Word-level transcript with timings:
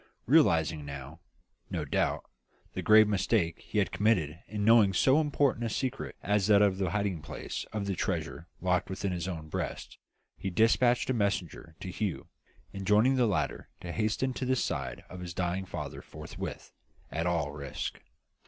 Realising 0.25 0.83
now, 0.83 1.19
no 1.69 1.85
doubt, 1.85 2.23
the 2.73 2.81
grave 2.81 3.07
mistake 3.07 3.59
he 3.59 3.77
had 3.77 3.91
committed 3.91 4.39
in 4.47 4.65
keeping 4.65 4.93
so 4.93 5.21
important 5.21 5.63
a 5.63 5.69
secret 5.69 6.15
as 6.23 6.47
that 6.47 6.63
of 6.63 6.79
the 6.79 6.89
hiding 6.89 7.21
place 7.21 7.67
of 7.71 7.85
the 7.85 7.93
treasure 7.95 8.47
locked 8.61 8.89
within 8.89 9.11
his 9.11 9.27
own 9.27 9.47
breast, 9.47 9.99
he 10.35 10.49
despatched 10.49 11.11
a 11.11 11.13
messenger 11.13 11.75
to 11.81 11.91
Hugh, 11.91 12.29
enjoining 12.73 13.13
the 13.15 13.27
latter 13.27 13.69
to 13.81 13.91
hasten 13.91 14.33
to 14.33 14.45
the 14.45 14.55
side 14.55 15.03
of 15.07 15.19
his 15.19 15.35
dying 15.35 15.65
father 15.67 16.01
forthwith, 16.01 16.73
at 17.11 17.27
all 17.27 17.51
risks. 17.51 17.99